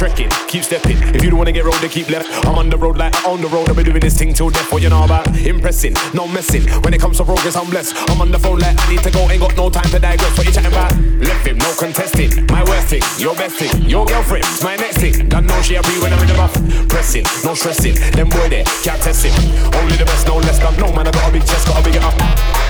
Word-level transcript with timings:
trekking, 0.00 0.30
keep 0.48 0.64
stepping. 0.64 0.96
If 1.12 1.22
you 1.22 1.28
don't 1.28 1.36
wanna 1.36 1.52
get 1.52 1.66
rolled, 1.66 1.82
they 1.82 1.88
keep 1.90 2.08
left. 2.08 2.24
I'm 2.46 2.56
on 2.56 2.70
the 2.70 2.78
road 2.78 2.96
like 2.96 3.14
I 3.14 3.28
own 3.28 3.42
the 3.42 3.48
road. 3.48 3.68
I'll 3.68 3.74
be 3.74 3.84
doing 3.84 4.00
this 4.00 4.16
thing 4.16 4.32
till 4.32 4.48
death. 4.48 4.72
What 4.72 4.80
you 4.80 4.88
know 4.88 5.04
about 5.04 5.28
impressing, 5.36 5.92
no 6.14 6.26
messing. 6.26 6.64
When 6.80 6.94
it 6.94 7.00
comes 7.00 7.18
to 7.18 7.24
progress, 7.24 7.54
I'm 7.54 7.68
blessed. 7.68 7.92
I'm 8.08 8.18
on 8.18 8.30
the 8.30 8.38
phone 8.38 8.60
like 8.60 8.80
I 8.80 8.88
need 8.88 9.02
to 9.02 9.10
go, 9.10 9.28
ain't 9.28 9.42
got 9.42 9.54
no 9.58 9.68
time 9.68 9.90
to 9.90 9.98
digress. 9.98 10.32
What 10.38 10.46
you 10.46 10.52
chatting 10.54 10.72
about? 10.72 10.96
Left 11.20 11.46
him, 11.46 11.58
no 11.58 11.70
contesting. 11.78 12.46
My 12.46 12.64
worst 12.64 12.88
thing, 12.88 13.02
your 13.18 13.34
best 13.34 13.56
thing, 13.56 13.82
your 13.84 14.06
girlfriend, 14.06 14.46
my 14.62 14.74
next 14.76 15.04
thing. 15.04 15.28
Don't 15.28 15.44
know 15.44 15.60
she 15.60 15.74
happy 15.74 15.92
when 16.00 16.14
I'm 16.14 16.20
in 16.20 16.28
the 16.28 16.34
buff. 16.34 16.54
Pressing, 16.88 17.24
no 17.44 17.52
stressing. 17.52 17.96
Them 18.16 18.30
boy 18.30 18.48
there, 18.48 18.64
can't 18.80 19.02
test 19.02 19.26
him. 19.26 19.36
Only 19.76 19.96
the 20.00 20.06
best, 20.08 20.26
no 20.26 20.36
less 20.36 20.58
than 20.58 20.80
no 20.80 20.88
man. 20.96 21.08
I 21.08 21.10
got 21.10 21.28
a 21.28 21.32
big 21.32 21.44
chest, 21.44 21.68
got 21.68 21.76
a 21.76 21.84
big 21.84 22.00
up. 22.00 22.69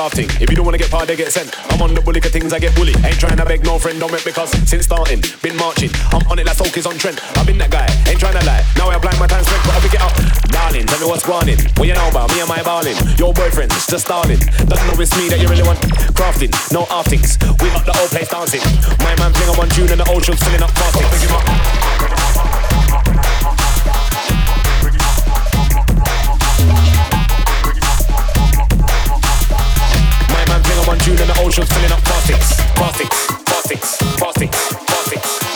Laughing. 0.00 0.32
If 0.40 0.48
you 0.48 0.56
don't 0.56 0.64
wanna 0.64 0.80
get 0.80 0.90
part, 0.90 1.04
they 1.08 1.16
get 1.16 1.28
sent. 1.28 1.52
I'm 1.68 1.82
on 1.84 1.92
the 1.92 2.00
bully, 2.00 2.24
cause 2.24 2.32
things 2.32 2.56
I 2.56 2.58
get 2.58 2.72
bully. 2.74 2.96
Ain't 3.04 3.20
trying 3.20 3.36
to 3.36 3.44
beg 3.44 3.60
no 3.68 3.76
friend, 3.76 4.00
don't 4.00 4.08
make 4.08 4.24
because 4.24 4.48
since 4.64 4.88
starting, 4.88 5.20
been 5.44 5.56
marching. 5.60 5.92
I'm 6.08 6.24
on 6.32 6.40
it 6.40 6.46
like 6.48 6.56
Soak 6.56 6.72
is 6.80 6.86
on 6.88 6.96
trend. 6.96 7.20
I've 7.36 7.44
been 7.44 7.60
that 7.60 7.68
guy, 7.68 7.84
ain't 8.08 8.16
trying 8.16 8.38
to 8.40 8.44
lie. 8.48 8.64
Now 8.80 8.88
I 8.88 8.96
apply 8.96 9.12
my 9.20 9.28
time 9.28 9.44
spent, 9.44 9.60
but 9.68 9.76
I 9.76 9.80
pick 9.84 9.92
it 9.92 10.00
up. 10.00 10.16
Darling, 10.48 10.88
tell 10.88 11.00
me 11.04 11.06
what's 11.06 11.26
going 11.28 11.52
What 11.76 11.84
you 11.84 11.92
know 11.92 12.08
about 12.08 12.32
me 12.32 12.40
and 12.40 12.48
my 12.48 12.62
balling? 12.64 12.96
Your 13.20 13.36
boyfriend's 13.36 13.76
just 13.84 14.08
starting. 14.08 14.40
Doesn't 14.40 14.86
know 14.88 14.96
it's 14.96 15.12
me 15.20 15.28
that 15.28 15.36
you 15.36 15.48
really 15.52 15.68
want. 15.68 15.80
Crafting, 16.16 16.48
no 16.72 16.88
outings. 16.88 17.36
We 17.60 17.68
got 17.68 17.84
the 17.84 17.92
old 18.00 18.08
place 18.08 18.32
dancing. 18.32 18.64
My 19.04 19.12
man 19.20 19.36
fling 19.36 19.52
on 19.52 19.56
one 19.60 19.68
tune 19.68 19.92
and 19.92 20.00
the 20.00 20.08
old 20.08 20.24
ocean's 20.24 20.40
filling 20.40 20.64
up 20.64 20.72
fast. 20.80 20.96
Tune 31.10 31.20
and 31.20 31.30
the 31.30 31.40
ocean's 31.40 31.68
filling 31.72 31.92
up 31.92 32.00
plastics, 32.04 32.60
plastics, 32.74 33.26
plastics, 33.44 33.96
plastics, 34.16 34.74
plastics. 34.86 35.49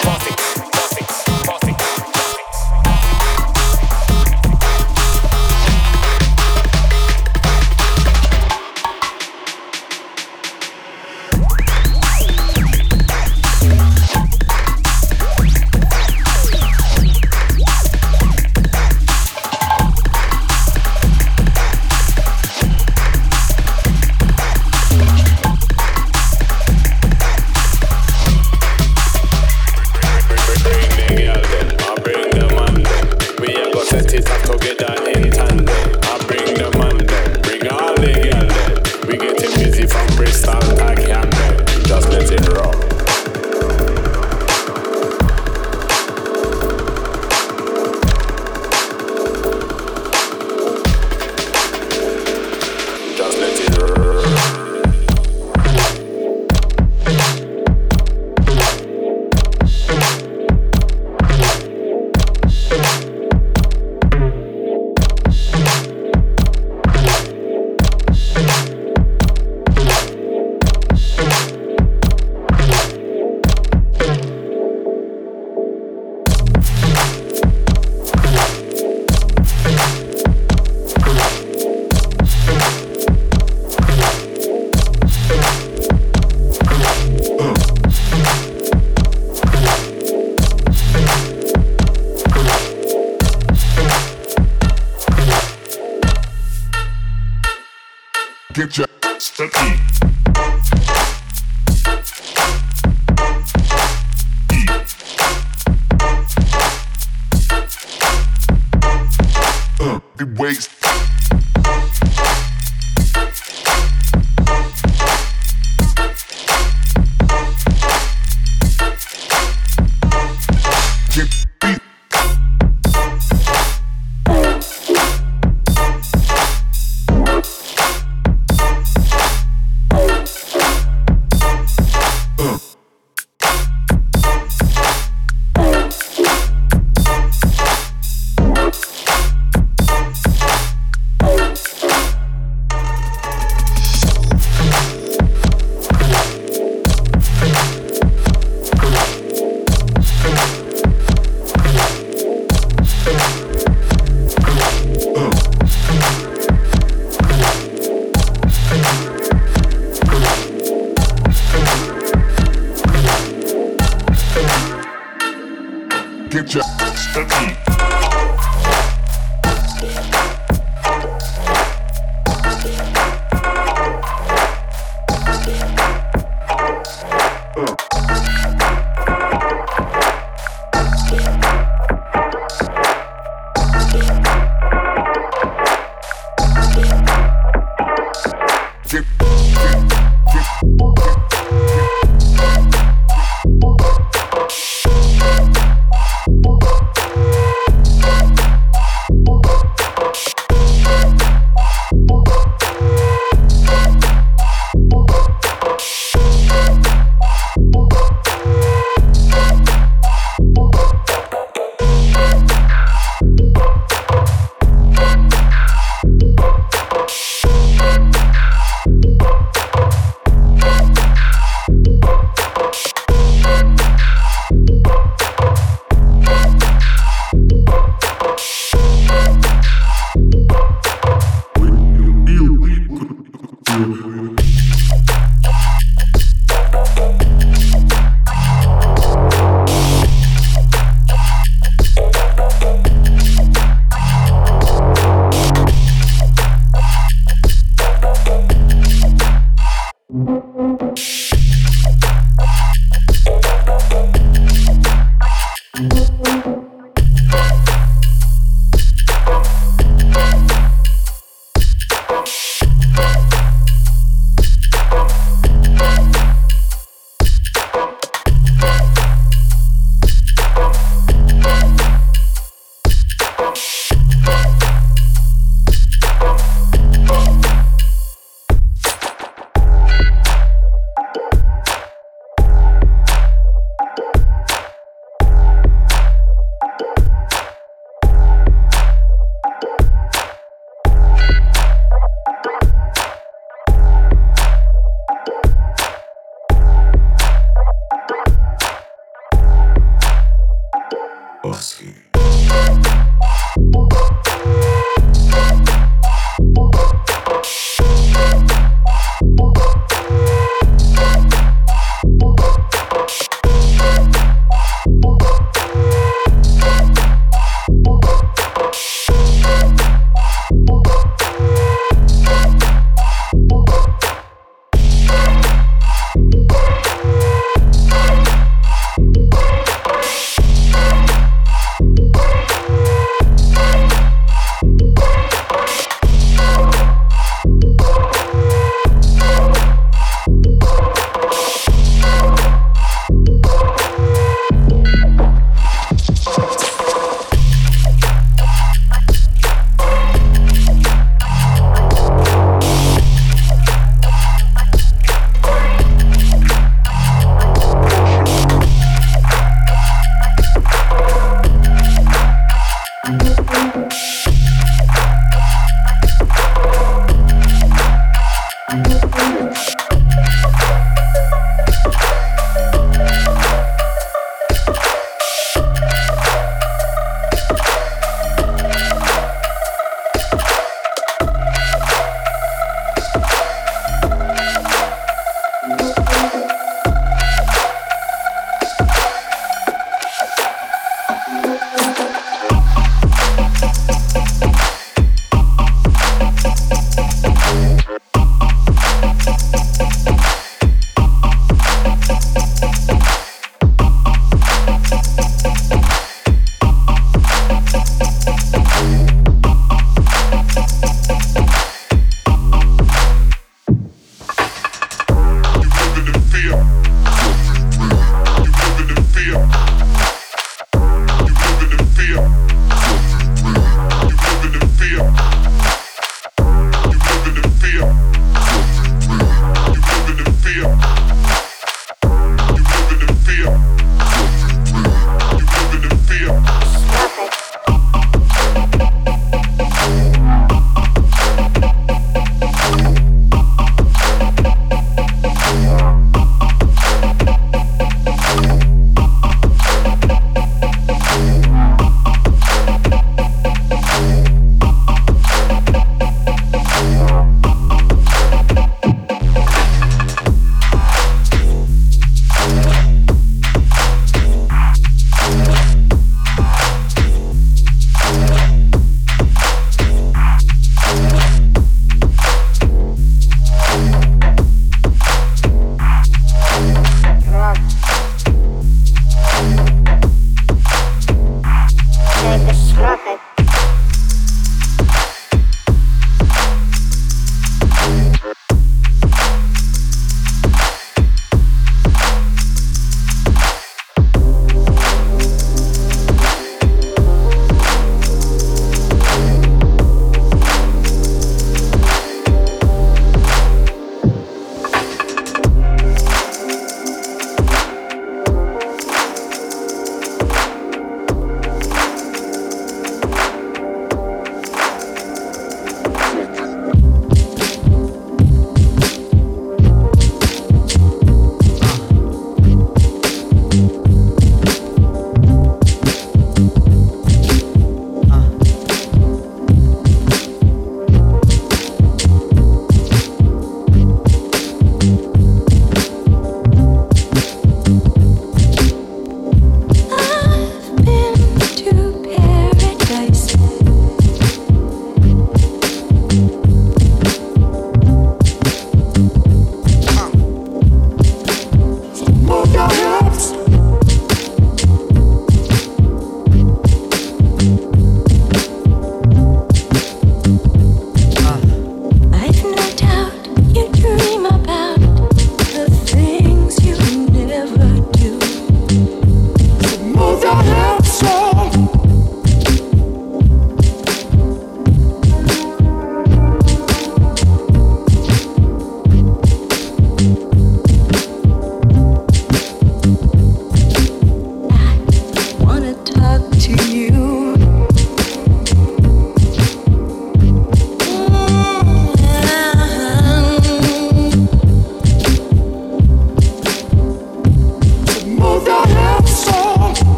Get 98.55 98.79
your 98.79 98.87
step 99.19 100.14